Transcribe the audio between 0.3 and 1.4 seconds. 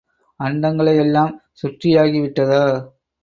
அண்டங்களை எல்லாம்